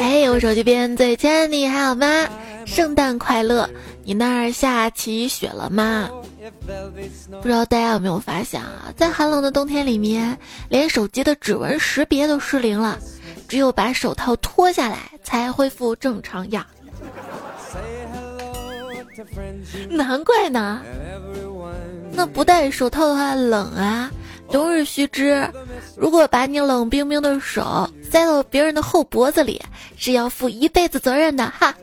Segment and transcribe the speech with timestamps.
[0.00, 2.06] 哎，我手机边最亲爱的你还好吗？
[2.66, 3.68] 圣诞快乐！
[4.04, 6.08] 你那儿下起雪了吗？
[7.42, 10.38] 不知道大家有没有发现啊，在寒冷的冬天里面，
[10.68, 12.98] 连手机的指纹识别都失灵了，
[13.48, 16.64] 只有把手套脱下来才恢复正常样。
[19.88, 20.82] 难怪呢，
[22.14, 24.10] 那不戴手套的话冷啊。
[24.50, 25.48] 冬日须知，
[25.96, 29.60] 如果把你冷冰冰的手塞到别人的后脖子里，
[29.96, 31.74] 是要负一辈子责任的哈。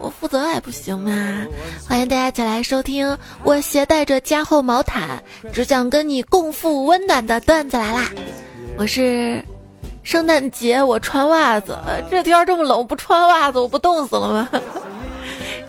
[0.00, 1.46] 我负责还不行吗？
[1.88, 8.10] 欢迎大家一起来收听，我携带着加厚毛毯，只想跟你共赴温暖的段子来啦。
[8.76, 9.44] 我是
[10.02, 11.78] 圣诞节我穿袜子，
[12.10, 14.48] 这天这么冷，不穿袜子我不冻死了吗？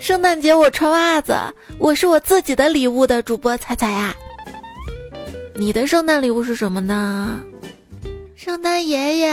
[0.04, 1.34] 圣诞节我穿袜子，
[1.78, 4.14] 我是我自己的礼物的主播彩彩呀。
[5.56, 7.40] 你的圣诞礼物是什么呢？
[8.36, 9.32] 圣诞爷爷，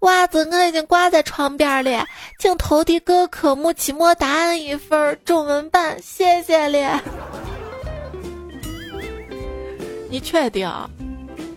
[0.00, 1.94] 袜子我已经挂在床边里，
[2.38, 6.98] 请投递各科目期末答案一份，中文版，谢谢了。
[10.08, 10.66] 你确定？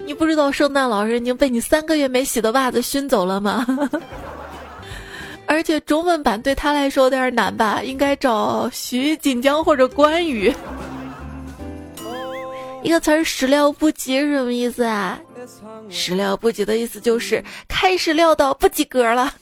[0.05, 3.65] 你不知道圣诞老人已经被你三个月没洗的袜子熏走了吗？
[5.49, 7.81] 而且中文版对他来说有点难吧？
[7.83, 10.53] 应该找徐锦江或者关羽。
[12.83, 15.19] 一个词儿“始料不及”是什么意思啊
[15.89, 19.33] ？“始料不及”的意思就是开始料到不及格了。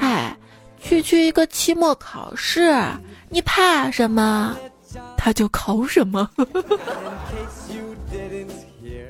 [0.00, 0.36] 哎，
[0.82, 2.76] 区区一个期末考试，
[3.30, 4.56] 你怕什么？
[5.16, 6.28] 他就考什么。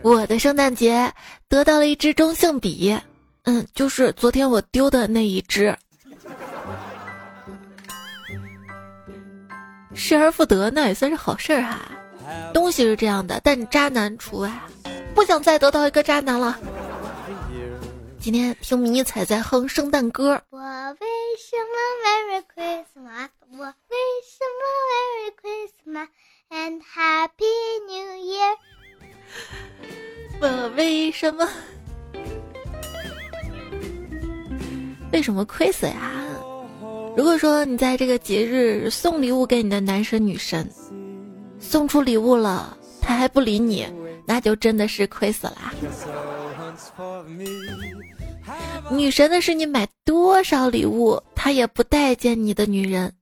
[0.03, 1.11] 我的圣诞节
[1.49, 2.95] 得到了一支中性笔，
[3.45, 5.77] 嗯，就是昨天我丢的那一只。
[9.95, 11.81] 失而复得，那也算是好事儿哈。
[12.55, 14.51] 东西是这样的，但渣男除外。
[15.15, 16.59] 不想再得到一个渣男了。
[18.19, 20.41] 今天听迷彩在哼圣诞歌。
[20.51, 23.29] 我为什么 Merry Christmas？
[23.51, 26.09] 我为什么 Merry Christmas
[26.51, 27.53] and Happy
[27.89, 28.57] New Year？
[30.41, 31.47] 我为什么？
[35.13, 36.13] 为什么亏死呀？
[37.17, 40.69] 如果说你在这个节日送礼物给你的男神女神。
[41.59, 43.87] 送出礼物了，他还不理你，
[44.27, 45.73] 那就真的是亏死了。
[48.91, 53.13] 女神的是你买多少礼物，她也不待见你的女人。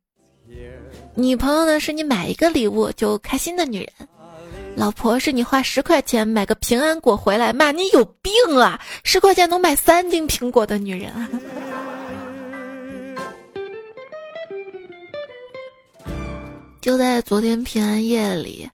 [1.15, 4.09] 女朋友呢，是你买一个礼物就开心的女人。
[4.81, 11.13] 老婆是你花十块钱买个平安果回来骂你有病啊，十块钱能买三斤苹果的女人。
[16.81, 18.67] 就在昨天平安夜里，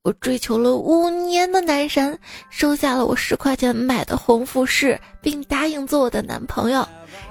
[0.00, 6.88] 我追求了五年的男神收下了我十块钱买的红富士，并答应做我的男朋友，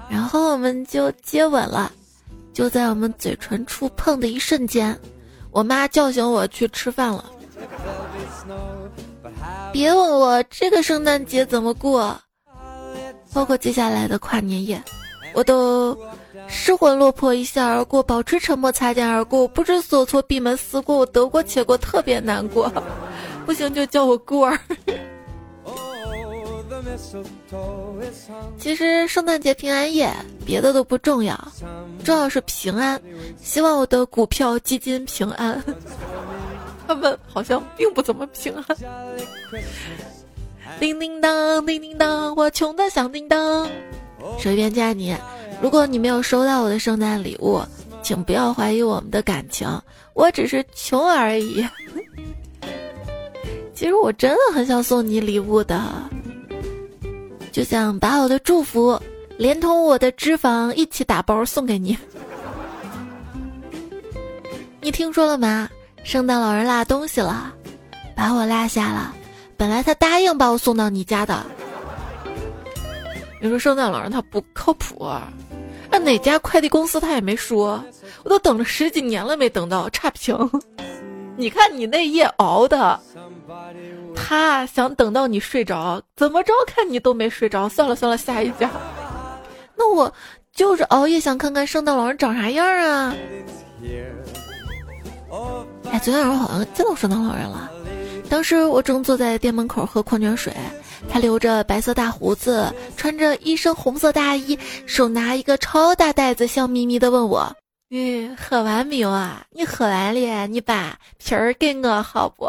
[0.07, 1.91] 然后我们就接吻了。
[2.53, 4.95] 就在我们嘴唇触碰的一瞬间，
[5.49, 7.25] 我妈叫醒我去吃饭了。
[9.71, 12.19] 别问我这个圣诞节怎么过，
[13.33, 14.81] 包括接下来的跨年夜，
[15.33, 15.97] 我都。
[16.51, 22.71] 失魂落魄，一笑而过，保持沉默，擦肩而过，不知所措，闭门思过，我得过且过，特别难过，
[23.45, 24.57] 不行就叫我孤儿。
[28.57, 30.11] 其实圣诞节、平安夜，
[30.43, 31.37] 别的都不重要，
[32.03, 32.99] 重要是平安。
[33.39, 35.61] 希望我的股票基金平安。
[36.89, 38.65] 他们好像并不怎么平安。
[40.79, 43.69] 叮叮当，叮叮当，我穷的响叮当。
[44.39, 45.15] 随便加你。
[45.61, 47.61] 如果你没有收到我的圣诞礼物，
[48.01, 49.67] 请不要怀疑我们的感情，
[50.15, 51.63] 我只是穷而已。
[53.75, 55.79] 其实我真的很想送你礼物的，
[57.51, 58.99] 就想把我的祝福
[59.37, 61.95] 连同我的脂肪一起打包送给你。
[64.81, 65.69] 你听说了吗？
[66.09, 67.53] 圣诞老人落东西了，
[68.15, 69.13] 把我落下了。
[69.55, 71.45] 本来他答应把我送到你家的。
[73.39, 75.07] 你说圣诞老人他不靠谱。
[75.91, 77.79] 那哪家快递公司他也没说，
[78.23, 80.35] 我都等了十几年了没等到，差评。
[81.37, 82.99] 你看你那夜熬的，
[84.15, 87.69] 他想等到你睡着，怎么着看你都没睡着。
[87.69, 88.67] 算了算了，下一家。
[89.75, 90.11] 那我
[90.55, 93.13] 就是熬夜想看看圣诞老人长啥样啊。
[95.91, 97.69] 哎，昨天晚上好像见到圣诞老人了，
[98.29, 100.53] 当时我正坐在店门口喝矿泉水。
[101.09, 107.55] 他留着白色大胡子，穿着一身红色大衣，手拿一个超大袋子，笑眯眯的问我
[107.89, 109.43] ：“你喝完没有啊？
[109.49, 112.47] 你喝完了，你把皮儿给我好不？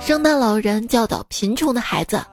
[0.00, 2.24] 圣诞老人教导贫穷的孩子：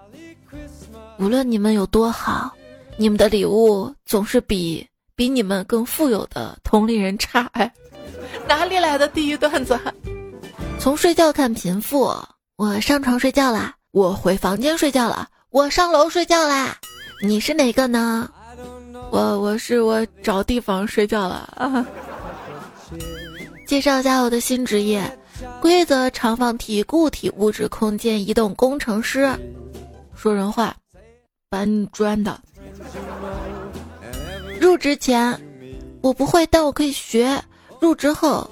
[1.17, 2.53] 无论你们有多好，
[2.95, 7.49] 你们的礼物总是比比你们更富有的同龄人差。
[7.53, 7.69] 哎，
[8.47, 9.77] 哪里来的地狱段子？
[10.79, 12.15] 从睡觉看贫富，
[12.55, 16.77] 我上床睡觉啦，我回房间睡觉了，我上楼睡觉啦。
[17.23, 18.29] 你是哪个呢？
[19.09, 21.83] 我我是我找地方睡觉了啊。
[23.65, 25.01] 介绍一下我的新职业：
[25.59, 29.27] 规则长方体固体物质空间移动工程师。
[30.15, 30.75] 说人话，
[31.49, 32.39] 搬砖的。
[34.59, 35.39] 入职前
[36.01, 37.41] 我不会，但我可以学。
[37.79, 38.49] 入职后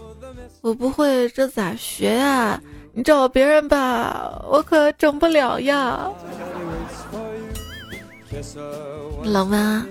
[0.62, 2.62] 我不会，这咋学呀？
[2.94, 6.10] 你找别人吧，我可整不了呀。
[9.24, 9.86] 冷吗？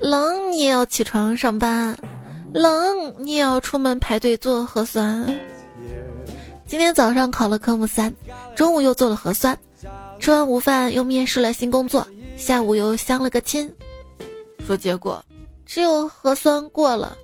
[0.00, 1.94] 冷，你也要起床上班；
[2.52, 5.26] 冷，你也要出门排队做核酸。
[6.66, 8.12] 今天早上考了科目三，
[8.54, 9.58] 中午又做了核酸，
[10.18, 13.72] 吃完午饭又面试了新工作，下午又相了个亲。
[14.66, 15.24] 说结果，
[15.66, 17.16] 只有核酸过了。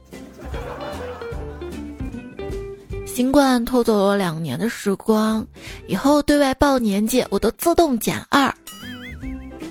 [3.07, 5.47] 新冠偷走了两年的时光，
[5.87, 8.53] 以后对外报年纪我都自动减二。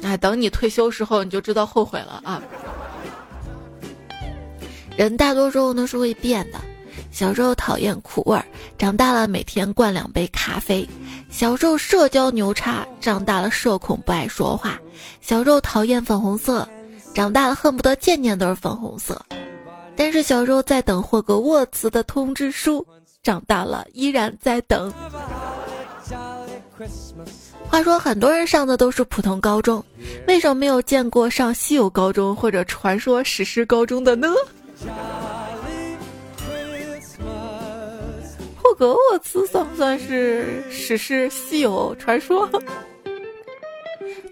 [0.04, 2.42] 哎，等你退休时候，你就知道后悔了啊！
[4.96, 6.60] 人大多时候呢是会变的，
[7.12, 8.46] 小时候讨厌苦味儿，
[8.78, 10.88] 长大了每天灌两杯咖啡；
[11.30, 14.72] 小时候社交牛叉，长大了社恐不爱说话；
[15.20, 16.68] 小时候讨厌粉红色，
[17.14, 19.22] 长大了恨不得件件都是粉红色。
[19.96, 22.86] 但是小时候在等霍格沃茨的通知书，
[23.22, 24.92] 长大了依然在等。
[27.70, 29.84] 话说，很多人上的都是普通高中，
[30.28, 34.28] 为什么没有见过上稀有高中或者传说史诗高中的呢？
[38.56, 42.50] 霍格沃茨算不算是史诗稀有传说？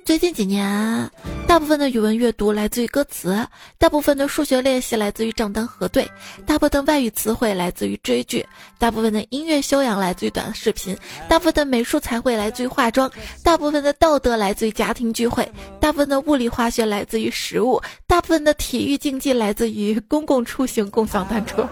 [0.05, 1.09] 最近几年，
[1.47, 3.37] 大部分的语文阅读来自于歌词，
[3.77, 6.09] 大部分的数学练习来自于账单核对，
[6.47, 8.43] 大部分的外语词汇来自于追剧，
[8.79, 10.97] 大部分的音乐修养来自于短视频，
[11.27, 13.09] 大部分的美术才会来自于化妆，
[13.43, 15.47] 大部分的道德来自于家庭聚会，
[15.79, 21.69] 大部分的物理化学来自于食物，大部分的体育竞技来自于公共出行共享单车，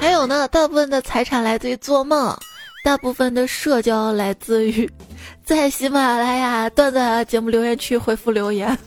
[0.00, 2.34] 还有呢，大部分的财产来自于做梦。
[2.84, 4.88] 大部分的社交来自于
[5.44, 8.76] 在喜马拉雅段子节目留言区回复留言。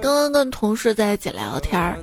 [0.00, 1.98] 刚刚跟同事在一起聊天儿，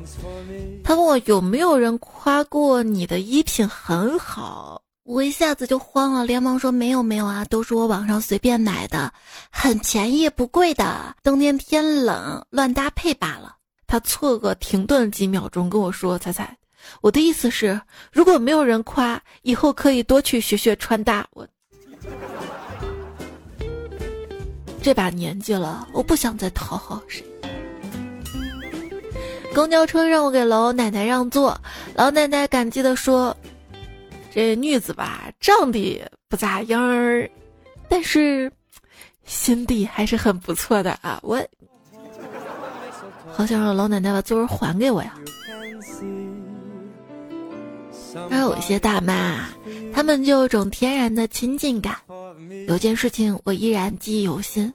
[0.83, 9.13] 他问我有没有人夸过你的衣品很好，我一下子就慌了，连忙说没有没有啊，都是我网上随便买的，
[9.49, 13.55] 很便宜不贵的，冬天天冷乱搭配罢了。
[13.87, 16.57] 他错个停顿几秒钟跟我说：“彩彩。”
[17.01, 17.79] 我的意思是，
[18.11, 21.25] 如果没有人夸，以后可以多去学学穿搭。
[21.31, 21.47] 我
[24.81, 27.23] 这把年纪了，我不想再讨好谁。
[29.53, 31.59] 公交车让我给老奶奶让座，
[31.95, 33.35] 老奶奶感激的说
[34.31, 37.29] ：“这女子吧，长得不咋样儿，
[37.87, 38.51] 但是
[39.23, 41.41] 心地还是很不错的啊。”我
[43.33, 45.15] 好想让老奶奶把座位还给我呀。
[48.29, 49.49] 而有些大妈，
[49.93, 51.95] 他们就有种天然的亲近感。
[52.67, 54.73] 有件事情我依然记忆犹新。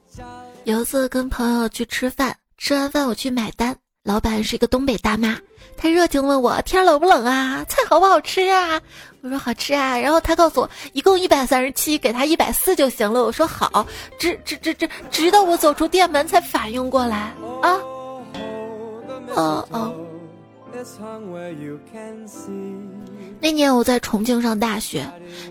[0.64, 5.36] 有一次跟朋友去吃饭，吃完饭我去买单，老板是一个东北大妈，
[5.76, 8.80] 她热情问我天冷不冷啊，菜好不好吃啊？
[9.22, 9.98] 我说好吃啊。
[9.98, 13.22] 然后她告诉我一共一百三十七，给她一百四就行了。
[13.24, 13.86] 我说好，
[14.18, 17.32] 直直直直，直到我走出店门才反应过来
[17.62, 17.80] 啊，
[19.34, 19.92] 哦哦。
[23.40, 25.06] 那年我在重庆上大学，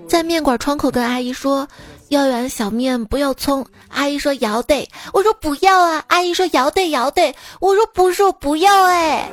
[0.07, 1.67] 在面馆窗口跟阿姨说
[2.09, 9.29] 要碗小面不要葱，阿姨说要得，我说不要啊，阿姨说要得要得，我说不是我不要哎，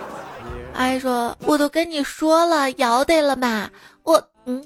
[0.75, 3.71] 阿姨说我都跟你说了要得了嘛，
[4.03, 4.63] 我嗯，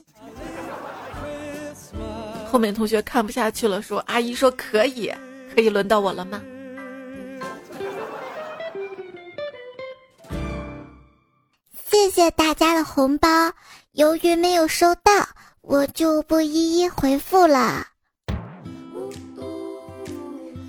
[2.50, 5.12] 后面同学看不下去了，说阿姨说可以，
[5.54, 6.40] 可以轮到我了吗？
[11.90, 13.28] 谢谢大家的红包。
[13.90, 15.10] 由于没有收到，
[15.60, 17.88] 我就不一一回复了。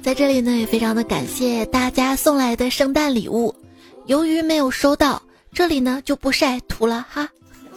[0.01, 3.53] 在这里呢，也非常的感谢大家送来的圣诞礼物。
[4.07, 5.21] 由于没有收到，
[5.53, 7.29] 这里呢就不晒图了哈。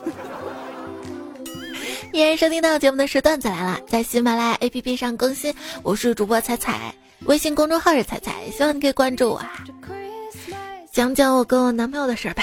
[2.14, 5.54] 依然收听到节目的是段子来了，在喜马拉雅 APP 上更新。
[5.82, 6.94] 我是主播彩彩，
[7.26, 9.36] 微信公众号是彩彩，希望你可以关注我。
[9.36, 9.52] 啊。
[10.90, 12.42] 讲讲我跟我男朋友的事儿吧。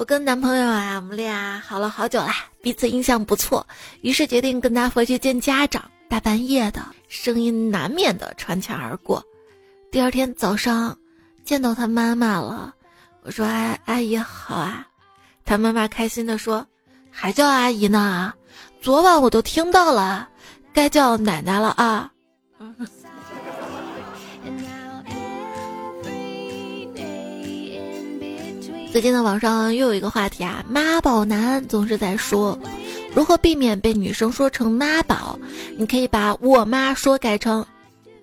[0.00, 3.66] 我跟男朋友啊，我们俩好了好久啦，彼此印象不错，
[4.00, 5.90] 于是决定跟他回去见家长。
[6.08, 9.22] 大半夜的声音难免的穿墙而过。
[9.92, 10.96] 第二天早上
[11.44, 12.74] 见到他妈妈了，
[13.24, 14.88] 我说：“哎阿姨好啊。”
[15.44, 16.66] 他妈妈开心的说
[17.12, 18.32] ：“还叫阿姨呢？
[18.80, 20.26] 昨晚我都听到了，
[20.72, 22.10] 该叫奶奶了啊。”
[28.92, 32.58] 最近的网上又有一个话题啊，妈宝男总是在说。
[33.14, 35.38] 如何避免被女生说成妈宝？
[35.76, 37.64] 你可以把我妈说改成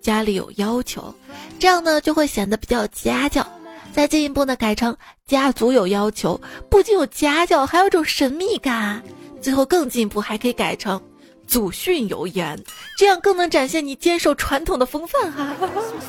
[0.01, 1.13] 家里有要求，
[1.57, 3.47] 这样呢就会显得比较家教。
[3.93, 4.95] 再进一步呢改成
[5.25, 9.01] 家族有要求，不仅有家教，还有种神秘感。
[9.41, 11.01] 最后更进一步还可以改成
[11.47, 12.61] 祖训有言，
[12.97, 15.55] 这样更能展现你坚守传统的风范哈。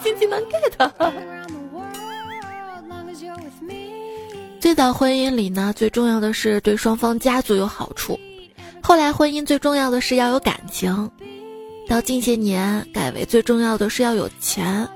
[0.02, 1.00] 心机能 get。
[4.68, 8.20] 最早婚姻里呢，最重要的是对双方家族有好处。
[8.82, 11.10] 后来，婚姻最重要的是要有感情，
[11.88, 14.86] 到近些年改为最重要的是要有钱，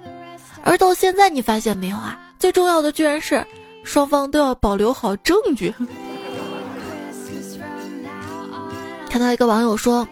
[0.62, 2.20] 而到现在，你发现没有啊？
[2.38, 3.42] 最重要的居然是
[3.82, 5.72] 双方都要保留好证据。
[9.08, 10.06] 看到一个网友说：“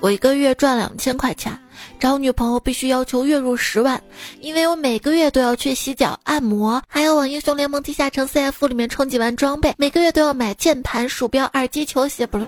[0.00, 1.58] 我一个月赚两千块钱，
[1.98, 4.02] 找女朋友必须要求月入十万，
[4.40, 12.46] 因为我每个月都要去洗脚、按摩，还要往英雄联盟地下城 CF 里面充几万装备，每个月都要买键盘、鼠标、耳机、球鞋，不是。”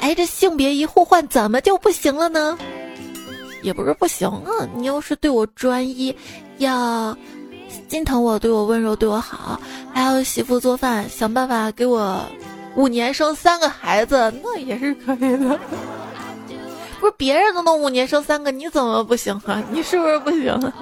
[0.00, 2.56] 哎，这性别一互换怎么就不行了呢？
[3.62, 6.14] 也不是不行啊，你要是对我专一，
[6.58, 7.16] 要
[7.88, 9.60] 心疼我，对我温柔，对我好，
[9.92, 12.24] 还要媳妇做饭，想办法给我
[12.76, 15.58] 五年生三个孩子，那也是可以的。
[17.00, 19.62] 不是别人都能五年生三个，你怎么不行啊？
[19.70, 20.50] 你是不是不行？
[20.50, 20.72] 啊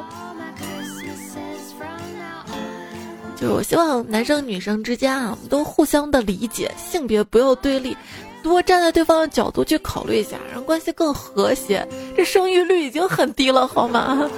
[3.38, 7.94] 就是我希望男生女生之间啊，都互相的理解，性别不要对立。
[8.42, 11.86] 多站在对方的角度去考虑一下，让关系更和谐。
[12.16, 14.30] 这生育率已经很低了，好吗？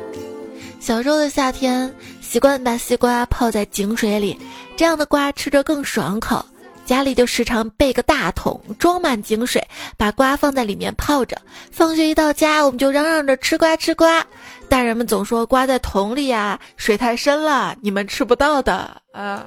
[0.78, 4.38] 小时候的夏天，习惯把西瓜泡在井水里，
[4.76, 6.44] 这样的瓜吃着更爽口。
[6.88, 9.62] 家里就时常备个大桶，装满井水，
[9.98, 11.36] 把瓜放在里面泡着。
[11.70, 14.26] 放学一到家，我们就嚷嚷着吃瓜吃瓜。
[14.70, 19.46] 大人们总说瓜在桶里呀，水太深了，你们吃不到的啊。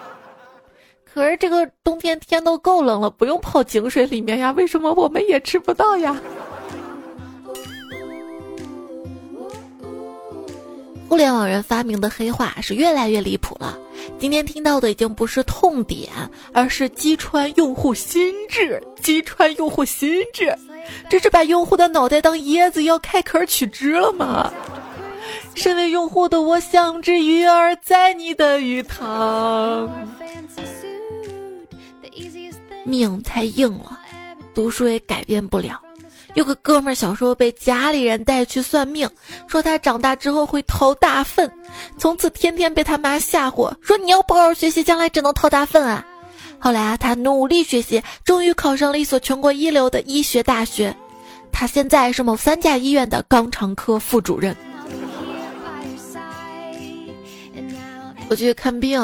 [1.10, 4.52] 可是这个冬天天都够冷了，不用泡井水里面呀？
[4.52, 6.14] 为什么我们也吃不到呀？
[11.08, 13.78] 互联网人发明的黑话是越来越离谱了。
[14.18, 16.10] 今天听到的已经不是痛点，
[16.52, 20.54] 而是击穿用户心智，击穿用户心智，
[21.08, 24.52] 这是把用户的脑袋当椰子要开壳取汁了吗？
[25.54, 29.90] 身为用户的我，像只鱼儿在你的鱼塘。
[32.84, 33.98] 命太硬了，
[34.54, 35.80] 读书也改变不了。
[36.36, 39.08] 有个哥们儿小时候被家里人带去算命，
[39.48, 41.50] 说他长大之后会掏大粪，
[41.96, 46.06] 从此天天被他妈吓唬，说你要不好好学习，将来只能掏大粪啊。
[46.58, 50.94] 后来啊，他努力学习，终于考上了一所全国一流的医学大学，
[51.50, 54.54] 他现在是某三甲医院的肛肠科副主任。
[58.28, 59.02] 我去看病，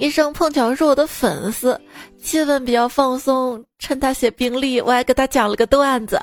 [0.00, 1.80] 医生碰巧是我的粉丝。
[2.22, 6.20] 气氛比较放松，趁他写病历，我还给他讲了个段子。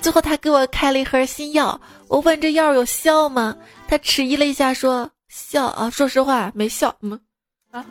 [0.00, 1.78] 最后他给我开了一盒新药，
[2.08, 3.54] 我问这药有效吗？
[3.86, 6.94] 他迟疑了一下说效啊，说实话没效。
[7.02, 7.20] 嗯
[7.70, 7.84] 啊，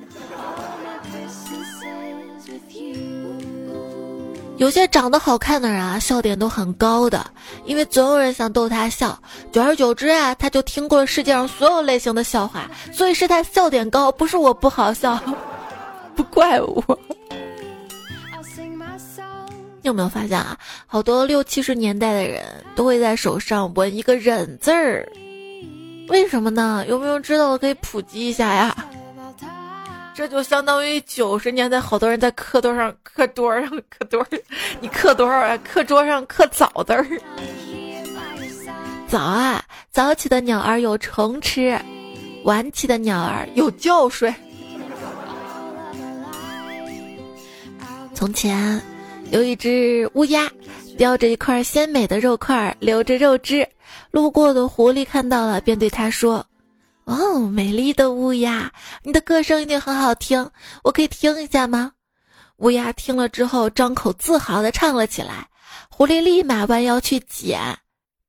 [4.58, 7.26] 有些长得好看的人啊，笑点都很高的，
[7.66, 9.18] 因为总有人想逗他笑。
[9.52, 15.20] 久而久之啊，他就听过了世界上所有类型的笑话，所以是他笑点高，不是我不好笑，
[16.16, 17.00] 不怪我。
[19.84, 20.56] 你有没有发现啊？
[20.86, 22.44] 好多六七十年代的人
[22.76, 25.12] 都会在手上纹一个忍字儿，
[26.08, 26.86] 为什么呢？
[26.88, 28.76] 有没有知道的可以普及一下呀？
[30.14, 34.24] 这就相当于九十年代好多人在课桌上课桌上课桌，
[34.80, 35.58] 你课多少啊？
[35.64, 37.08] 课桌上刻早字儿。
[39.08, 41.76] 早啊，早起的鸟儿有虫吃，
[42.44, 44.32] 晚起的鸟儿有觉睡。
[48.14, 48.80] 从前。
[49.32, 50.52] 有一只乌鸦，
[50.98, 53.66] 叼着一块鲜美的肉块，流着肉汁。
[54.12, 56.46] 路过的狐狸看到了，便对他说
[57.06, 58.70] ：“哦，美丽的乌鸦，
[59.04, 60.52] 你的歌声一定很好听，
[60.84, 61.94] 我可以听一下吗？”
[62.60, 65.48] 乌鸦听了之后，张口自豪地唱了起来。
[65.90, 67.58] 狐狸立马弯腰去捡。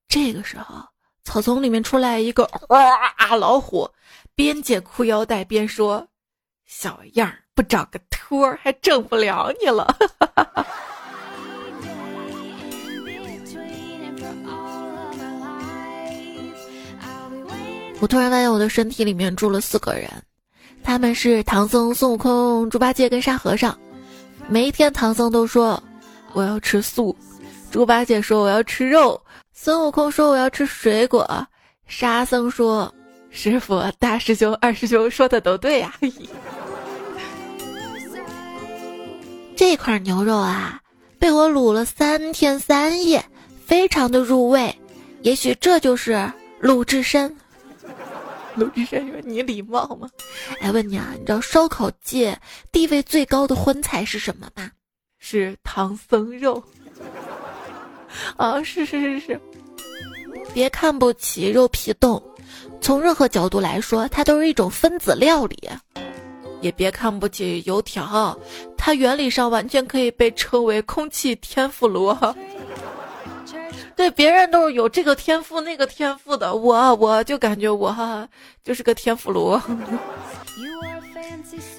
[0.06, 0.84] 这个时候，
[1.24, 2.80] 草丛里面出来一个哇
[3.16, 3.90] 啊老虎，
[4.36, 6.06] 边解裤腰带边说
[6.64, 9.96] ：“小样儿，不找个托儿还整不了你了。”
[18.02, 20.10] 我突然发现我的身体里面住了四个人，
[20.82, 23.78] 他们是唐僧、孙悟空、猪八戒跟沙和尚。
[24.48, 25.80] 每一天，唐僧都说
[26.34, 27.16] ：“我要吃素。”
[27.70, 29.22] 猪八戒说：“我要吃肉。”
[29.54, 31.46] 孙悟空说：“我要吃水果。”
[31.86, 32.92] 沙僧说
[33.30, 35.94] ：“师傅，大师兄、二师兄说的都对呀。”
[39.54, 40.80] 这块牛肉啊，
[41.20, 43.24] 被我卤了三天三夜，
[43.64, 44.76] 非常的入味。
[45.20, 46.28] 也许这就是
[46.58, 47.32] 鲁智深。
[48.54, 50.08] 鲁智深说：“你礼貌吗？”
[50.60, 52.38] 哎，问你啊，你知道烧烤界
[52.70, 54.70] 地位最高的荤菜是什么吗？
[55.18, 56.62] 是唐僧肉。
[58.36, 59.40] 啊， 是是是是，
[60.52, 62.22] 别看不起肉皮冻，
[62.80, 65.70] 从任何角度来说，它都是一种分子料理。
[66.60, 68.38] 也别看不起油条，
[68.76, 72.14] 它原理上完全可以被称为空气天妇罗。
[74.02, 78.28] 对，别人都是有这个天赋那个天赋的，我我就感觉我哈
[78.64, 79.62] 就是个天妇罗。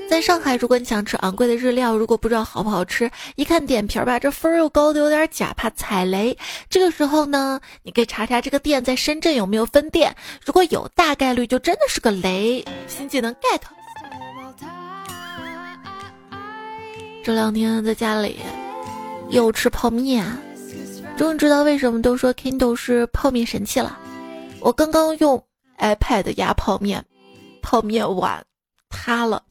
[0.10, 6.38] 在上海，如果你想吃昂贵的日料，如果不知道好不好吃，一看点评吧，这分儿又高的有点假，怕踩雷。
[6.70, 10.15] 这个时候呢，你可以查查这个店在深圳有没有分店，
[10.46, 12.63] 如果有，大概率就真的是个雷。
[12.88, 13.60] 新技能 get。
[17.22, 18.39] 这两天在家里
[19.30, 20.25] 又吃泡面，
[21.15, 23.98] 终于知道为什么都说 Kindle 是泡面神器了。
[24.60, 25.41] 我刚刚用
[25.77, 27.05] iPad 压泡面，
[27.62, 28.43] 泡面碗
[28.89, 29.43] 塌了。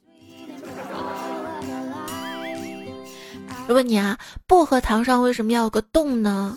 [3.68, 6.56] 我问你啊，薄荷糖上为什么要有个洞呢？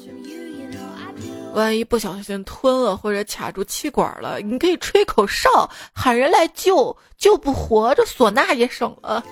[1.53, 9.24] 万一不小心吞了或者卡住气管了，你可以吹口哨喊人来救，救不活这唢呐也省了。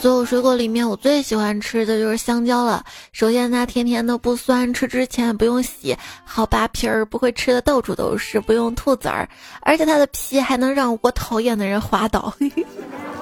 [0.00, 2.82] 所有水果里面，我最喜欢吃的就是香蕉了。
[3.12, 9.28] 首先它甜甜的不酸，吃之前不用洗，好扒皮儿，不会吃的到处都是，不用吐籽儿，
[9.60, 12.32] 而且它的皮还能让我讨厌的人滑倒。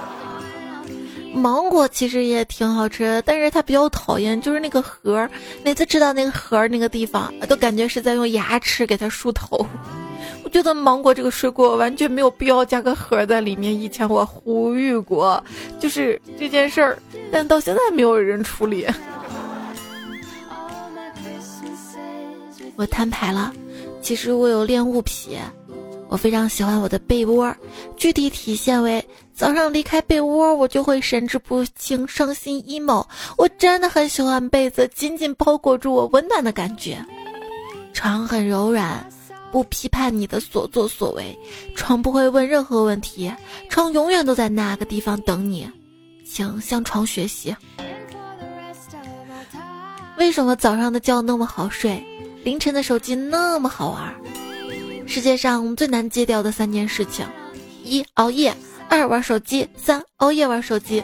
[1.35, 5.29] 芒果其实也挺好吃，但是它比较讨厌，就是那个核。
[5.65, 9.67] 每次吃到那个核那个地方，都感觉是在用牙齿给它梳头。
[10.45, 13.79] 我觉得芒果这个水果完全没有必要加个核在里面。
[13.79, 15.43] 以前我呼吁过，
[15.79, 16.99] 就是这件事儿，
[17.31, 18.87] 但到现在没有人处理。
[22.77, 23.53] 我摊牌了，
[24.01, 25.37] 其实我有恋物癖。
[26.11, 27.55] 我非常喜欢我的被窝，
[27.99, 33.05] 具体体现为早上离开被窝，我就会神志不清、伤心 emo。
[33.37, 36.97] 我真的很喜欢被子紧紧包裹住我温暖的感觉。
[37.93, 39.07] 床很柔软，
[39.51, 41.39] 不批判你的所作所为，
[41.75, 43.33] 床不会问任何问题，
[43.69, 45.69] 床永远都在那个地方等你，
[46.27, 47.55] 请向床学习。
[50.19, 52.05] 为什么早上的觉那么好睡，
[52.45, 54.15] 凌晨的手机那么好玩？
[55.07, 57.27] 世界上最难戒掉的三件事情：
[57.85, 58.53] 一、熬夜；
[58.91, 61.03] 二、玩手机；三、熬夜玩手机。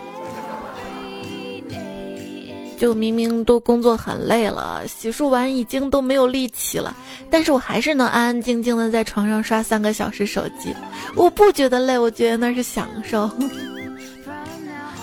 [2.77, 6.95] 就明明都工作很累了，洗漱完已经都没有力气了，
[7.31, 10.75] 但是我还是能安安静静的在床上刷三个小时手机。
[11.15, 13.31] 我不觉得累，我觉得那是享受。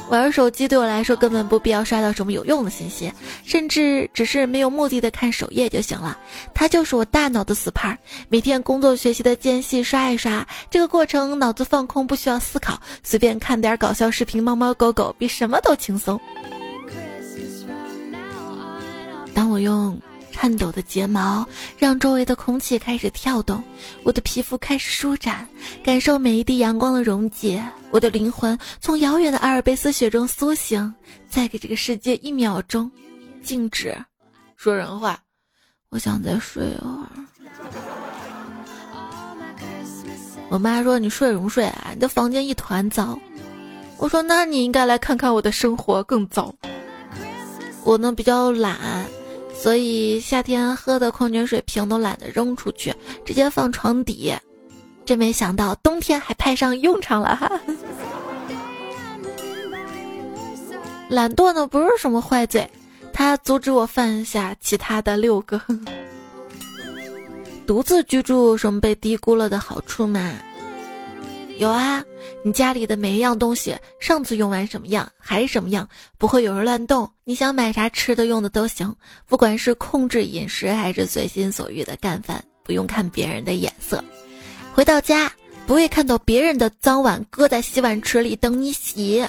[0.10, 3.10] 玩手机对我来说根本不必要刷到什么有用的信息，
[3.46, 6.18] 甚至只是没有目的的看首页就行了。
[6.54, 16.20] 它就是我大脑的死牌，每天工作学习的间隙刷一刷，这个过程脑子放空，不需要思考，随便看点搞笑视频，猫猫狗狗比什么都轻松。
[19.34, 20.00] 当我用。
[20.34, 21.46] 颤抖的睫毛
[21.78, 23.62] 让周围的空气开始跳动，
[24.02, 25.46] 我的皮肤开始舒展，
[25.84, 27.62] 感受每一滴阳光的溶解。
[27.92, 30.96] 我的灵魂从遥远的阿尔卑斯雪中苏醒，
[31.30, 32.90] 再给这个世界一秒钟
[33.44, 33.94] 静止。
[34.56, 35.20] 说人话，
[35.90, 37.10] 我想再睡一会儿。
[40.50, 41.92] 我妈说：“你睡什么睡啊？
[41.94, 43.20] 你的房间一团糟。”
[44.00, 46.56] 我说：“那你应该来看看我的生活更糟。”
[47.84, 49.06] 我呢比较懒。
[49.62, 52.92] 所以夏天喝的矿泉水瓶都懒得扔出去，
[53.24, 54.34] 直接放床底。
[55.06, 57.52] 真没想到冬天还派上用场了哈！
[61.10, 62.68] 懒惰呢不是什么坏罪，
[63.14, 65.62] 它阻止我犯下其他的六个。
[67.68, 70.34] 独自居住什么被低估了的好处吗？
[71.58, 72.04] 有啊，
[72.44, 75.88] 你家里的每一样东西，上次用完什么样还是什么样，
[76.18, 77.08] 不会有人乱动。
[77.24, 78.96] 你想买啥吃的用的都行，
[79.28, 84.04] 不管是控制饮食还是随心所欲的干饭，不用看别人的眼色。
[84.74, 85.32] 回到家
[85.68, 89.24] 不会看到别人的脏碗搁在洗碗池里等你洗。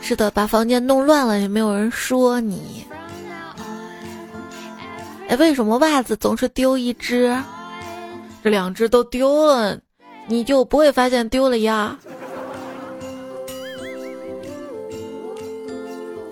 [0.00, 2.86] 是的，把房间弄乱了也没有人说你。
[5.28, 7.36] 哎，为什么袜子总是丢一只？
[8.42, 9.78] 这两只都丢了，
[10.26, 11.98] 你就不会发现丢了呀？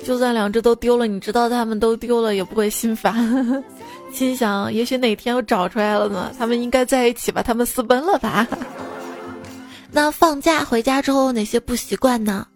[0.05, 3.65] 就算两只都丢了，你知道他们都丢了，也不会心烦，
[4.13, 6.33] 心想也许哪天又找出来了呢？
[6.39, 7.43] 他们应该在一起吧？
[7.43, 8.47] 他们私奔了吧？
[9.91, 12.47] 那放假回家之后哪些不习惯呢？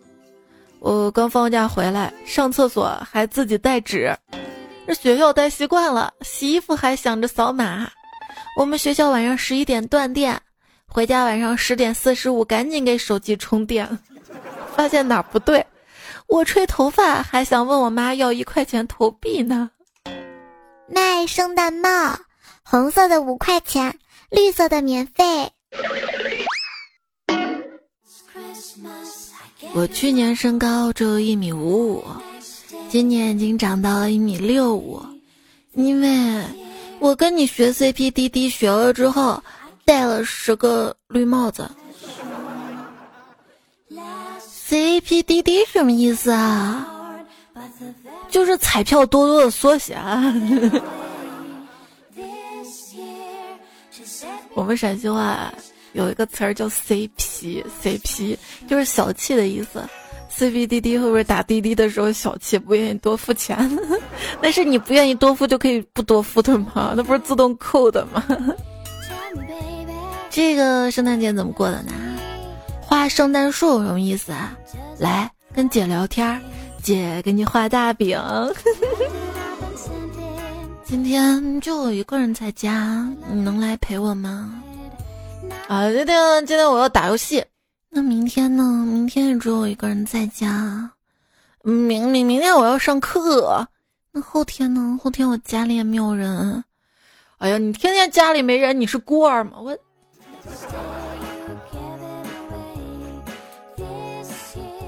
[0.79, 4.17] 我刚放假回来，上厕所还自己带纸。
[4.87, 7.91] 这学校待习惯了，洗衣服还想着扫码。
[8.57, 10.41] 我们学校晚上十一点断电，
[10.87, 13.89] 回家晚上十点四十五赶紧给手机充电。
[14.77, 15.65] 发现哪不对，
[16.27, 19.71] 我吹头发还想问我妈要一块钱投币呢。
[20.89, 22.19] 卖圣诞帽，
[22.63, 23.97] 红色的五块钱，
[24.31, 25.51] 绿色的免费。
[29.73, 32.05] 我去年身高只有一米五五，
[32.89, 35.01] 今年已经长到了一米六五，
[35.75, 36.43] 因为
[37.01, 39.43] 我跟你学 CP 滴滴学了之后，
[39.85, 41.69] 戴了十个绿帽子。
[44.69, 46.87] CP 滴滴什么意思啊？
[48.29, 49.99] 就是彩票多多的缩写。
[54.55, 55.53] 我们陕西话。
[55.93, 58.37] 有一个词儿叫 CP，CP
[58.69, 59.83] 就是小气的意思。
[60.33, 63.59] CP 滴滴会不会打滴滴的时候小气，不愿意多付钱？
[64.41, 66.93] 那是你不愿意多付就可以不多付的吗？
[66.97, 68.25] 那不是自动扣的吗？
[70.31, 71.93] 这个圣诞节怎么过的呢？
[72.81, 74.57] 画圣诞树有什么意思啊？
[74.99, 76.41] 来跟姐聊天，
[76.83, 78.19] 姐给你画大饼。
[80.85, 84.63] 今天就我一个人在家，你能来陪我吗？
[85.69, 87.45] 啊，今天今天我要打游戏，
[87.93, 88.63] 那明天呢？
[88.87, 90.93] 明天也只有我一个人在家。
[91.63, 93.67] 明明明天我要上课，
[94.13, 94.97] 那后天呢？
[95.03, 96.63] 后天我家里也没有人。
[97.39, 99.55] 哎呀，你天天家里没人，你是孤儿吗？
[99.57, 99.77] 我，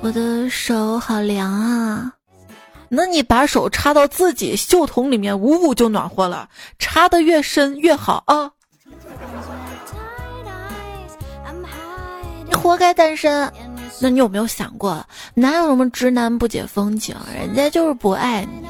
[0.01, 2.13] 我的手好凉啊！
[2.89, 6.49] 那你把手插到自己袖筒里面，捂捂就暖和了。
[6.79, 8.53] 插的越深越好啊。
[12.53, 13.51] 活该单身，
[14.01, 17.15] 那你有没有想过，哪有什么直男不解风情？
[17.35, 18.69] 人家就是不爱你。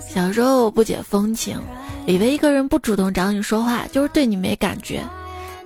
[0.00, 1.58] 小时候不解风情，
[2.06, 5.02] 以为一个人不主动找你说话就是对你没感觉。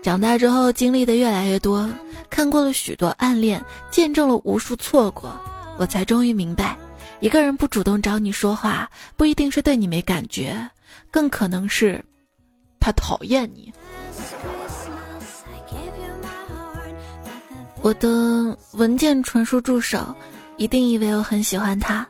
[0.03, 1.89] 长大之后经历的越来越多，
[2.31, 3.61] 看过了许多暗恋，
[3.91, 5.35] 见证了无数错过，
[5.79, 6.77] 我才终于明白，
[7.19, 10.57] 一个人不主动找你说话，不一定是对你没感觉，
[11.11, 12.05] 更可能是
[12.79, 13.73] 他讨厌你。
[17.83, 20.15] 我的文件传输助手
[20.57, 22.07] 一定以为我很喜欢他，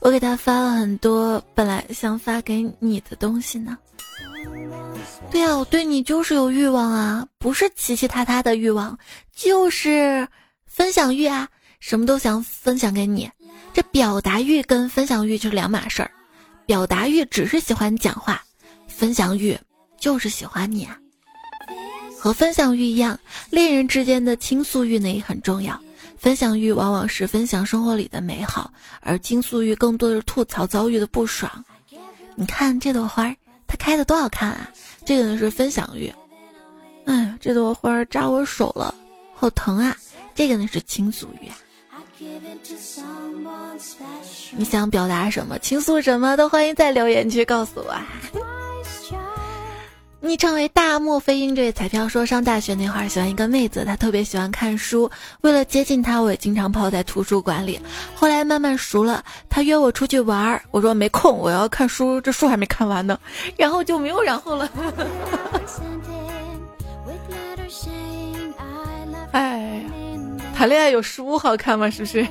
[0.00, 3.78] 我给他发了很多本来想发给你的东西呢。
[5.30, 8.98] 对啊，我对你就是有欲望啊，不是奇奇他他的欲望，
[9.34, 10.26] 就是
[10.66, 13.30] 分享欲啊，什么都想分享给你。
[13.72, 16.10] 这表达欲跟分享欲就是两码事儿，
[16.66, 18.42] 表达欲只是喜欢讲话，
[18.88, 19.56] 分享欲
[19.98, 20.98] 就是喜欢你啊。
[22.20, 25.80] 和分享欲一样，恋人之间的倾诉欲呢也很重要。
[26.18, 31.64] 分享欲往往是分享生活里的美好，而倾诉欲更多的是吐槽遭遇的不爽。
[32.34, 33.34] 你看这朵花，
[33.66, 34.70] 它开的多好看啊！
[35.06, 36.12] 这个呢是分享欲。
[37.06, 38.94] 哎，这朵花扎我手了，
[39.34, 39.96] 好疼啊！
[40.34, 41.50] 这个呢是倾诉欲。
[44.58, 47.90] 你想表达什么，倾诉什么都欢迎在留言区告诉我。
[47.90, 48.06] 啊
[50.22, 55.10] 昵称为大漠飞鹰这位彩票说，上大学那会儿喜欢一个妹子，她特别喜欢看书。
[55.40, 57.80] 为了接近她，我也经常泡在图书馆里。
[58.14, 63.18] 后来慢慢熟了，她约我出去玩儿，我说没空，我要看书，这书还没看完呢。
[63.56, 64.68] 然后就没有然后了。
[69.32, 69.82] 哎，
[70.54, 71.88] 谈恋爱有书好看吗？
[71.88, 72.26] 是不是？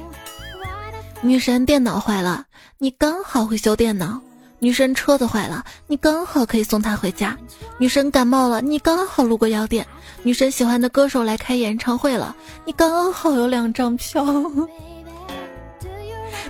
[1.22, 2.46] 女神电脑坏了，
[2.78, 4.22] 你刚好会修电脑。
[4.60, 7.32] 女神车子坏了，你刚好可以送她回家；
[7.78, 9.84] 女神感冒了，你刚好路过药店；
[10.22, 14.24] 女神喜欢的歌手来开演唱会了，你刚好有两张票。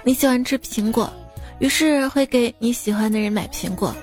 [0.03, 1.11] 你喜欢吃苹果，
[1.59, 3.95] 于是会给你喜欢的人买苹果，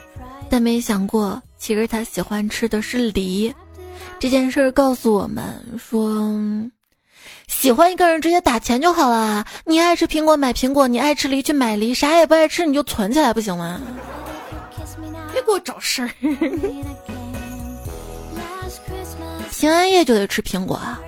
[0.48, 3.52] 但没想过其实他喜欢吃的是梨。
[4.18, 5.44] 这件事告诉我们
[5.78, 6.30] 说，
[7.48, 9.44] 喜欢一个人直接打钱就好了。
[9.64, 13.80] 你爱吃苹果买苹果，你爱吃梨去买梨，啥也不爱吃你就存起来不行吗？
[15.32, 16.10] 别给我找事儿。
[19.50, 21.00] 平安夜就得吃苹果啊，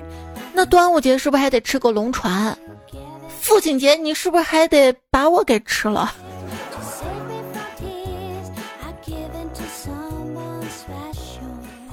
[0.53, 2.57] 那端午节是不是还得吃个龙船？
[3.41, 6.13] 父亲节你是不是还得把我给吃了？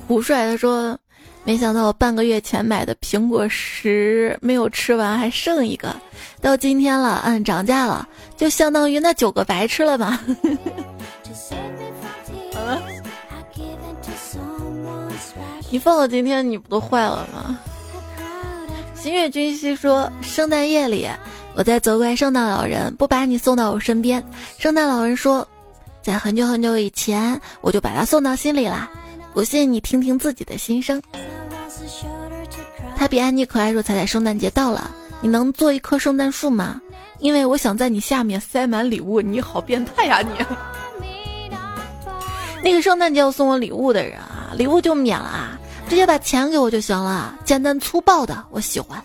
[0.08, 0.98] 胡帅他说
[1.46, 5.96] ：“没想到我半个月前买的苹果十没有吃完，还剩一个，
[6.42, 10.20] 到今天了，嗯涨价了，就相当于那九个白吃了吧。
[12.52, 12.82] 好了，
[15.70, 17.60] 你放到今天，你不都坏了吗？”
[18.98, 21.08] 新月君熙说：“圣诞夜里，
[21.54, 24.24] 我在责怪圣诞老人不把你送到我身边。
[24.58, 25.48] 圣诞老人说，
[26.02, 28.90] 在很久很久以前，我就把他送到心里啦。”
[29.36, 31.02] 不信你听听自己的心声。
[32.96, 34.90] 他比安妮可爱，说：“彩彩，圣诞节到了，
[35.22, 36.82] 你能做一棵圣诞树吗？
[37.20, 40.30] 因为我想在你下面塞满礼物。”你好变态呀你！
[42.64, 49.02] 那个圣诞节要送我礼物的人啊，礼物就免了啊，直接把钱给我就行了，简单粗暴的，我喜欢。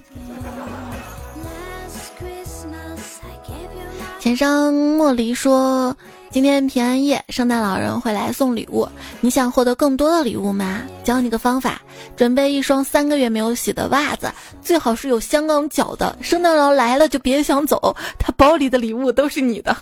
[4.19, 5.97] 钱商莫离说。
[6.33, 8.89] 今天平安夜，圣诞老人会来送礼物。
[9.21, 10.83] 你想获得更多的礼物吗？
[11.03, 11.83] 教你个方法，
[12.17, 14.31] 准备一双三个月没有洗的袜子，
[14.63, 16.17] 最好是有香港脚的。
[16.23, 19.77] 圣诞老来了就别想走，他包里的礼物都是你的。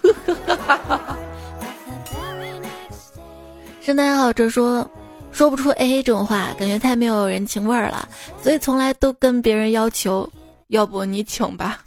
[3.83, 4.91] 圣诞爱好者说，
[5.31, 8.09] 说不出 A A 这种话，感觉太没有人情味儿了，
[8.43, 10.27] 所以从来都跟别人要求，
[10.69, 11.83] 要不你请吧。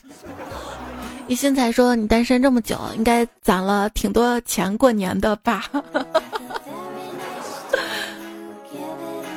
[1.31, 5.63] 一心才说：“你单身这么久，应该攒了挺多钱过年的吧？”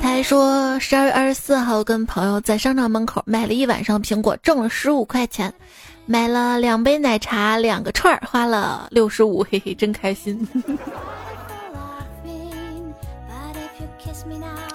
[0.01, 5.53] 他还说：“十二月二十四号跟朋友在商场门口买了一晚上苹果，挣了十五块钱，
[6.05, 10.45] 买了两杯奶茶，两个串儿，花了六十五，嘿嘿，真开心。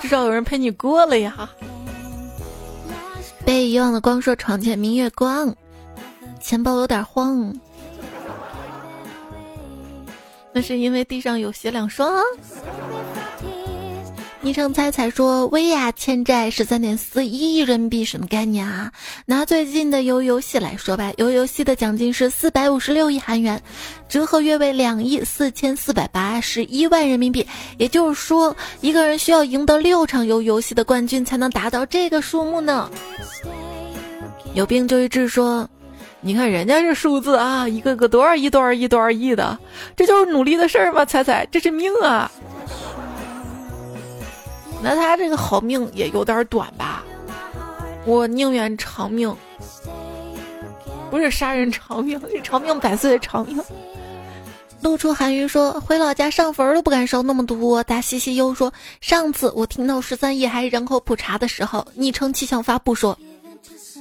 [0.01, 1.51] 至少有人陪你过了呀。”
[3.45, 5.55] 被遗忘的光说：“床前明月光。”
[6.51, 7.55] 钱包有点慌，
[10.53, 12.13] 那是因为地上有鞋两双。
[14.41, 18.93] 昵称猜猜说：“薇娅欠债十三点四亿人民币，什么概念啊？
[19.27, 23.63] 拿最近的游游戏来说吧，游游戏的奖金是四百五十六亿韩元，
[24.09, 27.47] 折合约为两亿四千四百八十一万人民币。
[27.79, 32.91] 也就是说，一个人需要赢得六场游游戏的冠军，才能达到这个数目呢。”
[34.53, 35.71] 有病就医治说。
[36.23, 39.59] 你看人家这数字啊，一个个多少亿、多少亿、多少亿的，
[39.97, 41.05] 这就是努力的事儿吗？
[41.05, 42.31] 彩彩，这是命啊！
[44.83, 47.03] 那他这个好命也有点短吧？
[48.05, 49.35] 我宁愿长命，
[51.11, 53.63] 不是杀人偿命，是长命百岁的长命。
[54.83, 63.19] 露出寒云说：“回老家上坟都不敢烧那么多。”大西西又说：“上次我听到十三亿还人口普查的时候，昵称气象发布说，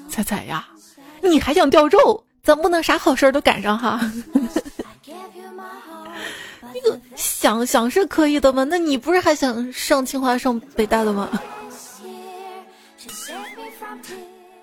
[0.09, 0.67] 彩彩呀。”
[1.21, 2.23] 你还想掉肉？
[2.41, 3.99] 咱不能啥好事儿都赶上哈。
[6.73, 8.63] 那个想想是可以的吗？
[8.63, 11.29] 那你不是还想上清华上北大的吗？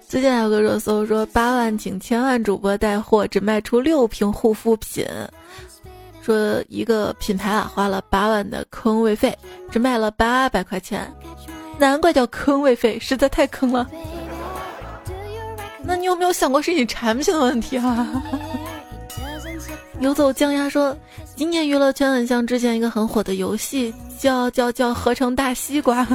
[0.09, 5.05] 最近还有个热搜说八万请千万主播带货，只卖出六瓶护肤品。
[6.23, 9.37] 说一个品牌啊花了八万的坑位费，
[9.71, 11.13] 只卖了八百块钱，
[11.79, 13.87] 难怪叫坑位费，实在太坑了。
[15.87, 18.23] 那你有没有想过是你产品的问题啊？
[20.01, 20.95] 游走江鸭说，
[21.37, 26.07] 今年娱乐圈很像之前一个很火的游戏，叫叫叫合成大西瓜。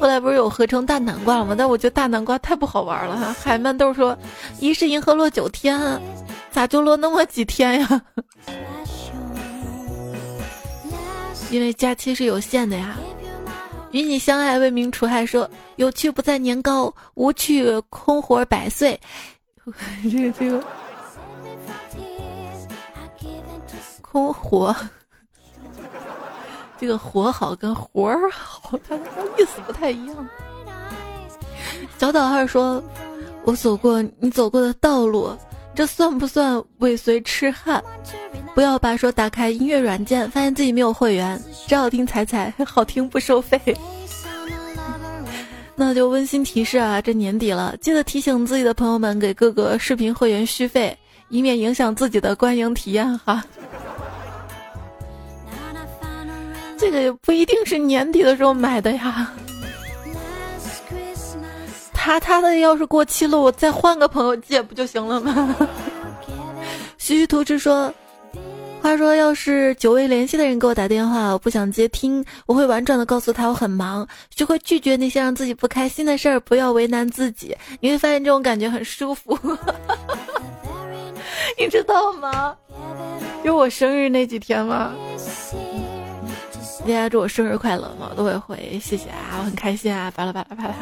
[0.00, 1.54] 后来不是有合成大南瓜了吗？
[1.56, 3.34] 但我觉得大南瓜太不好玩了。
[3.40, 4.16] 海曼豆说，
[4.58, 5.80] 一是银河落九天，
[6.50, 8.02] 咋就落那么几天呀？
[11.50, 12.96] 因为假期是有限的呀。
[13.92, 18.98] 与你相爱为民除害，说有趣不在年高，无趣空活百岁。
[20.02, 20.64] 这个这个
[24.00, 24.74] 空活，
[26.78, 28.96] 这个活好跟活儿好，它
[29.38, 30.28] 意思不太一样。
[31.98, 32.82] 小岛二说
[33.44, 35.36] ：“我走过你走过的道路，
[35.74, 37.82] 这算不算尾随痴汉？”
[38.54, 43.60] 不要把说打开音乐软件，发现自己没有会员，只好听彩彩，好听不收费。
[45.76, 50.96] 那就温馨提示啊，这年底了，记得提醒自己的朋友们给各个视频会员续费，
[51.28, 53.42] 以免影响自己的观影体验哈。
[56.76, 59.32] 这个也不一定是年底的时候买的呀。
[62.02, 65.54] 他他的要是过期了，我再换个朋友借不就行了吗？
[66.96, 67.92] 徐徐图之说，
[68.80, 79.38] 话说要是久未联系的人给我打电话，我不想接听，我会婉转的告诉他我很忙，学会拒绝那些让自己不开心的事儿，不要为难自己，你会发现这种感觉很舒服。
[81.58, 82.56] 你知道吗？
[83.44, 84.94] 有我生日那几天吗？
[86.82, 90.74] 大家祝我生日快乐嘛，我都会回谢谢啊，我很开心啊，巴拉巴拉巴拉，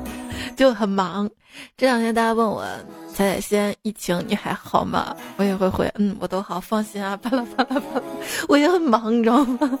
[0.56, 1.30] 就很忙。
[1.76, 2.64] 这两天大家问我
[3.12, 5.14] 彩彩仙疫情你还好吗？
[5.36, 8.02] 我也会回嗯，我都好，放心啊，巴拉巴拉巴拉，
[8.48, 9.78] 我也很忙，你知道吗？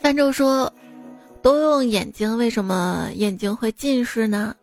[0.00, 0.72] 范周说。
[1.42, 4.54] 都用眼睛，为什么眼睛会近视呢？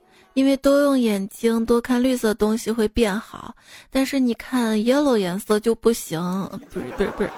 [0.41, 3.56] 因为多用眼睛多看绿色东西会变好，
[3.91, 6.19] 但是你看 yellow 颜色就不行。
[6.71, 7.30] 不是不是不是，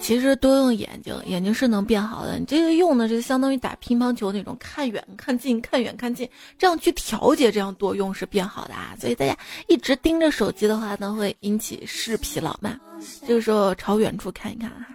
[0.00, 2.38] 其实多用眼睛，眼睛是能变好的。
[2.38, 6.26] 你这个用的就相当于打乒乓球那种，看远看近，看远看近，
[6.58, 8.96] 这样去调节，这样多用是变好的啊。
[8.98, 9.36] 所以大家
[9.68, 12.80] 一直盯着手机的话呢，会引起视疲劳嘛。
[13.26, 14.88] 这个时候朝远处看一看啊。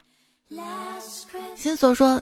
[1.56, 2.20] 心所说。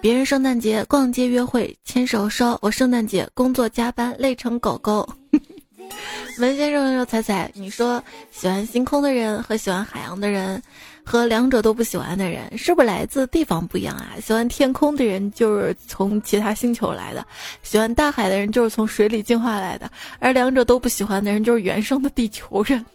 [0.00, 5.08] 别人圣诞节逛街约会牵手烧，我圣诞节工作加班累成狗狗。
[6.38, 10.60] 文先生说：“彩彩，你说喜欢星空的人和喜欢海洋的人，
[11.04, 14.12] 和两者都不喜欢的人，是不是来自地方不一样啊？
[14.24, 17.24] 喜欢天空的人就是从其他星球来的，
[17.62, 22.84] 喜欢大海的人就是从水里进化来的，而两者都不喜欢的人就是原生的地球人。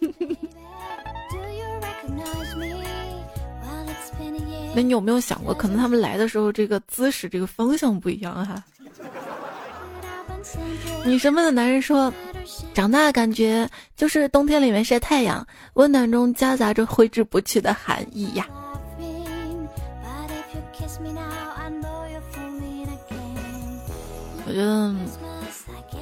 [4.78, 8.62] 那你有没有想过，可能他们来的时候这个姿势、这个方向不一样哈？
[11.04, 12.12] 女神们的男人说，
[12.72, 18.46] 长大感觉就是冬天里面晒太阳，温暖中夹杂着挥之不去的寒意呀。
[24.46, 24.94] 我觉得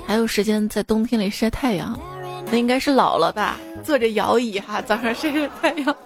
[0.07, 1.99] 还有时间在冬天里晒太阳。
[2.49, 5.97] 那应该是老了吧，坐着摇椅哈，早上晒晒太阳。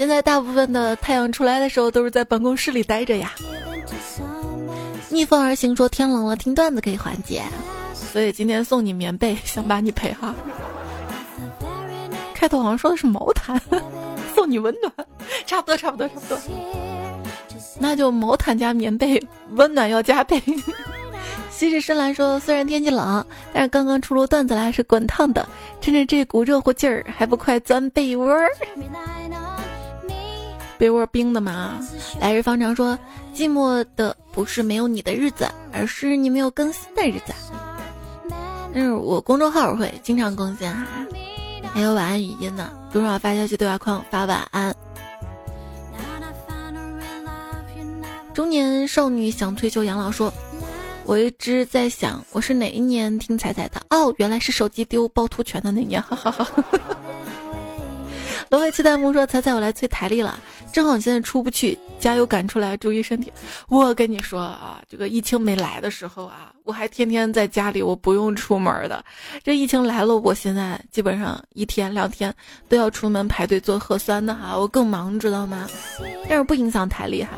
[0.00, 3.34] 现在大部分的太阳出来的时候都是在办公室里待着呀。
[5.10, 7.42] 逆风而行说天冷了，听段子可以缓解，
[7.92, 10.34] 所以今天送你棉被，想把你陪哈。
[12.32, 13.60] 开头好像说的是毛毯，
[14.34, 14.90] 送你温暖，
[15.44, 16.38] 差不多差不多差不多。
[17.78, 20.42] 那就毛毯加棉被，温暖要加倍。
[21.50, 25.46] 西日深蓝说：“虽然天气冷，但是刚刚出炉段子来是滚烫的。
[25.82, 28.48] 趁着这股热乎劲儿，还不快钻被窝儿？
[30.80, 31.78] 被窝冰的吗？”
[32.18, 32.98] 来日方长说
[33.36, 37.34] ：“寂寞的不是没有你的日子，而是你没有更新的日子。”
[38.72, 40.86] 但是我公众号会经常更新哈，
[41.74, 42.72] 还有晚安语音呢。
[42.90, 44.74] 多少发消息对话框发晚安。
[48.32, 50.32] 中年少女想退休养老说。
[51.06, 53.82] 我一直在想，我是哪一年听彩彩的？
[53.90, 56.46] 哦，原来是手机丢趵突泉的那年，哈哈哈。
[58.50, 60.36] 罗伟期待木说：“彩彩，我来催台历了，
[60.72, 63.32] 正好你现在出不去，加油赶出来，注意身体。”
[63.70, 69.04] 我跟你说啊，这个疫情没来的时候啊，我还天天在家里，我不用出门的。
[69.44, 72.34] 这疫情来了，我现在基本上一天两天
[72.68, 75.68] 都要出门排队做核酸的哈，我更忙，知道吗？
[76.28, 77.30] 但是不影响台历哈。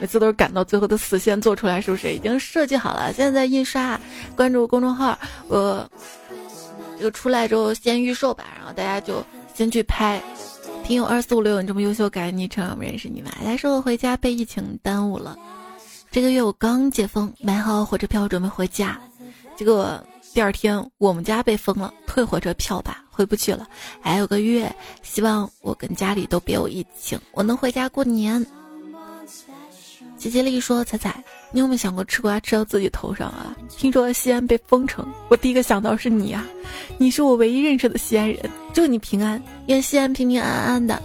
[0.00, 3.12] 每次都是赶到最后的死线做出来，是不是已经设计好了？
[3.12, 4.00] 现在在印刷，
[4.34, 5.16] 关注公众号，
[5.46, 5.88] 我
[6.98, 9.24] 这个出来之后先预售吧，然后大家就
[9.58, 10.22] 先去拍。
[10.84, 13.28] 听友二四五六，你这么优秀，感谢昵称，我们认识你们。
[13.44, 15.36] 来说我回家被疫情耽误了，
[16.12, 18.96] 这个月我刚解封，买好火车票准备回家，
[19.56, 20.00] 结果
[20.32, 23.66] 第二天我们家被封了，退火车票吧，回不去了。
[24.00, 28.46] 还有个月，希望我跟家里都别有疫情，我能回家过年。
[30.18, 33.54] 吉吉利说：“彩彩，你有没有想过吃瓜吃到自己头上啊？
[33.68, 36.44] 听说西安被封城，我第一个想到是你啊！
[36.98, 38.38] 你是我唯一认识的西安人，
[38.74, 41.00] 祝你平安，愿西安平平安安的。”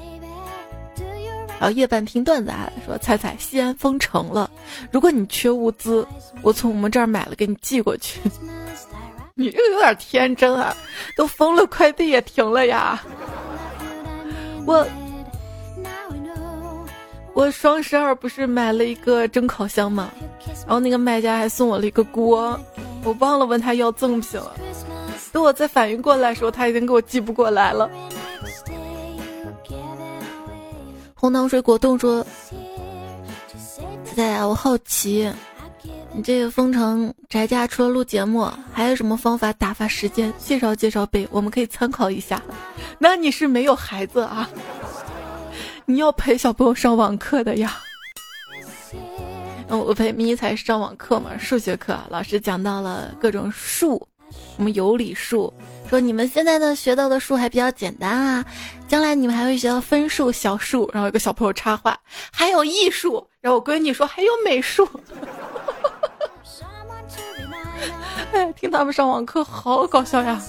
[1.59, 4.49] 然后夜半听段子啊，说：“彩彩，西安封城了，
[4.91, 6.05] 如果你缺物资，
[6.41, 8.19] 我从我们这儿买了给你寄过去。
[9.35, 10.75] ”你这个有点天真啊！
[11.15, 12.99] 都封了，快递也停了呀！
[14.65, 14.85] 我。
[17.33, 20.11] 我双十二不是买了一个蒸烤箱吗？
[20.65, 22.59] 然后那个卖家还送我了一个锅，
[23.03, 24.55] 我忘了问他要赠品了。
[25.31, 27.89] 等我再反应过来的时候，他已经给我寄不过来了。
[31.15, 32.23] 红糖水果冻说
[34.05, 35.31] ：“仔仔，我好奇，
[36.11, 40.31] 你这个封城宅家除了录节目，还有什么方法打发时间？
[40.37, 42.39] 介绍介绍呗，我们可以参考一下。
[42.99, 44.47] 那你是没有孩子啊？
[45.85, 47.77] 你要陪小朋友上网课的呀？
[49.69, 54.07] 我陪咪才上网课嘛，数学课，老师讲到了各种数，
[54.55, 55.51] 什么有理数，
[55.89, 58.45] 说你们现在呢学到的数还比较简单啊，
[58.87, 60.89] 将来你们还会学到分数、小数。
[60.93, 61.97] 然后有个小朋友插话，
[62.31, 63.27] 还有艺术。
[63.41, 64.87] 然后我闺女说还有美术。
[68.31, 70.39] 哎，听他们上网课好搞笑呀！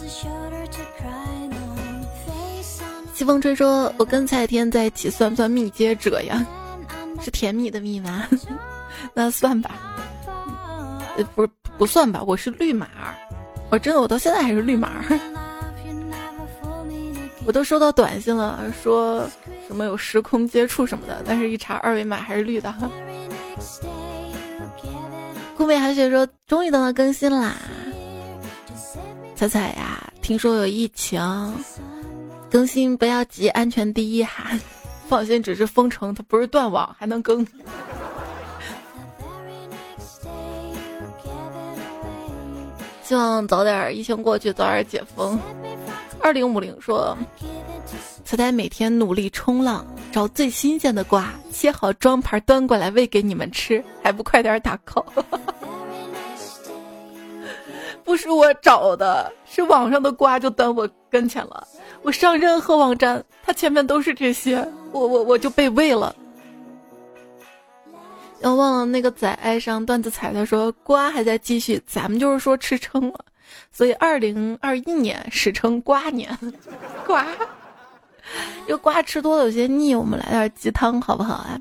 [3.15, 6.45] 西风吹说：“我跟蔡天在一起算不算密接者呀？
[7.23, 8.27] 是甜蜜的密吗？
[9.15, 9.71] 那算吧。
[11.17, 11.49] 呃，不是
[11.79, 12.21] 不算吧？
[12.27, 12.89] 我是绿码，
[13.71, 15.05] 我真的我到现在还是绿码。
[17.47, 19.25] 我都收到短信了，说
[19.69, 22.75] 什么有时空接触什么的，但是一查二维码还是绿的。”
[25.57, 27.55] 顾美韩雪说：“终于等到更新啦！
[29.37, 31.21] 彩彩呀，听说有疫情，
[32.55, 34.45] 更新不要急，安全第一哈。
[35.11, 37.45] 放心，只是封城，它不是断网，还能更。
[43.03, 45.37] 希望早点疫情过去，早点解封。”
[46.23, 47.19] 二零五零说
[48.25, 55.05] ：“彩彩每天努力冲浪，找最新鲜的瓜，切好装盘端过来喂给你们吃，还不快点打 call？
[58.05, 61.67] 不是我找的，是网上的瓜就端我跟前了。
[62.05, 64.57] 我上任何网站，它前面都是这些，
[64.93, 66.15] 我我我就被喂了。
[68.41, 73.25] 要忘了那个仔爱上段子彩他说瓜还在继续，咱们就是说吃撑了。”
[73.73, 76.37] 所以，二零二一年史称瓜年，
[77.07, 77.27] 瓜，
[78.69, 81.59] 这瓜吃多了有些腻，我们来点鸡汤好不好啊？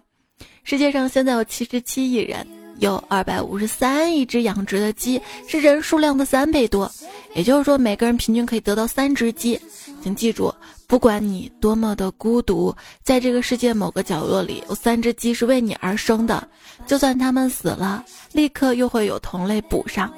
[0.64, 2.46] 世界上现在有七十七亿人，
[2.80, 6.92] 有二百五十三亿只养殖的鸡，是人数量的三倍多。
[7.34, 9.60] 也就是说，每个人平均可以得到三只鸡。
[10.02, 10.54] 请记住，
[10.86, 16.46] 不管你多么的孤独，在这个世界某个角落里，有三只鸡是为你而生的。
[16.86, 18.04] 就算它们死了，
[18.34, 20.14] 立刻又会有同类补上。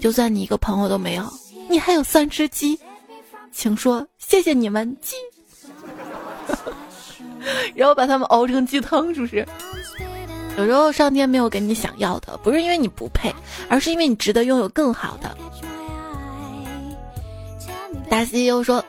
[0.00, 1.24] 就算你一个朋友都没有，
[1.68, 2.78] 你还有三只鸡，
[3.52, 5.14] 请说谢谢你们鸡，
[7.74, 9.46] 然后把它们熬成鸡汤，是不是？
[10.58, 13.32] 有时候上天没有给你想要的，不是因为你不配，
[13.68, 15.38] 而是因为你值得拥有更好的。
[18.10, 18.84] 大西又说，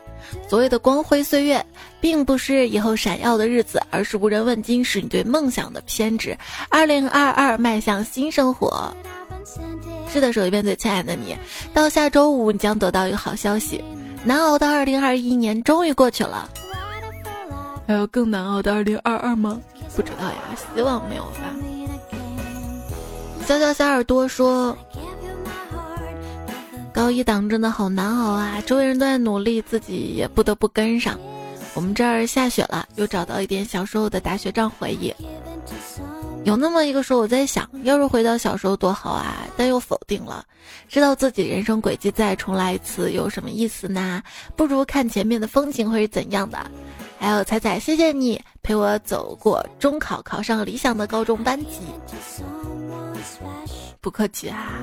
[0.49, 1.63] 所谓的光辉岁月，
[2.01, 6.35] 并不是以后闪耀的日子，而是无人问津，是你对梦想的偏执。
[6.69, 8.91] 二零二二，迈向新生活。
[10.11, 11.37] 是的，手一边最亲爱的你，
[11.71, 13.83] 到下周五你将得到一个好消息，
[14.23, 16.49] 难熬的二零二一年终于过去了。
[17.85, 19.59] 还有更难熬的二零二二吗？
[19.95, 20.37] 不知道呀，
[20.75, 21.55] 希望没有吧。
[23.45, 24.77] 小小小耳朵说，
[26.93, 31.19] 高一党真的好难熬啊，周围人都在努力，自己也不得不跟上。
[31.73, 35.13] 我们这儿下雪了，又找到一点小时候的打雪仗回忆。
[36.45, 39.45] 有那么一个时候，我在想，要是回到小时候多好啊！
[39.57, 40.45] 但又否定了，
[40.87, 44.23] 知道自己人生轨迹再重来一次有什么意思呢？
[44.55, 46.59] 不如看前面的风景会是怎样的。
[47.19, 51.79] 还有彩彩，谢谢你陪我走过中考，考上理想的高中班级。
[53.99, 54.73] 不客气啊，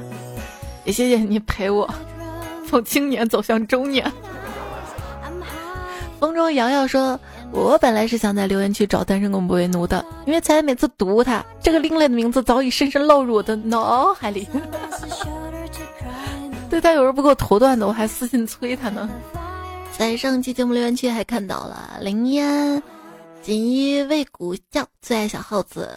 [0.85, 1.89] 也谢谢你陪我
[2.69, 4.13] 从青年走向中年。
[6.19, 7.17] 风中瑶瑶说。
[7.53, 14.49] 我本来是想在留言区找单身狗不为奴的，因为才每次读他这个另类的名字早已深深烙入我的脑海里。
[16.69, 19.09] 对他有时不给我头段子，我还私信催他呢。
[19.97, 22.83] 在上期节目留言区还看到了林烟，
[23.47, 25.89] 锦衣卫古将最爱小耗子，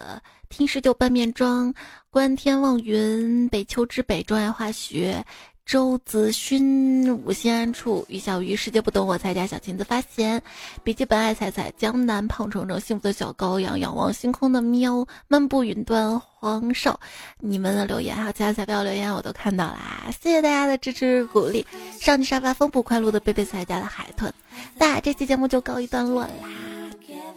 [0.49, 1.73] 听十九半面妆，
[2.11, 5.25] 观天望云，北秋之北，钟爱化学。
[5.65, 10.39] 周子勋，无心安处，于小鱼，世界不懂我才家小裙子发现，
[10.83, 16.99] 笔记本爱彩彩，江南胖虫虫，幸福的小羔羊，仰望星空的喵，漫步云端，黄少，
[17.39, 21.65] 你们的留言还有其他彩票留言我都看到啦，谢谢大家的支持鼓励。
[21.99, 24.31] 上期沙发风不快乐的贝贝彩家的海豚，
[24.75, 26.29] 那这期节目就告一段落啦，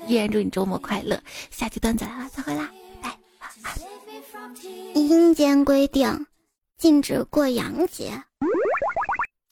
[0.06, 3.16] 依然祝你周末快乐，下期段子来了，再会啦，拜
[3.62, 3.70] 拜。
[4.94, 6.26] 阴间规定。
[6.78, 8.24] 禁止过洋节。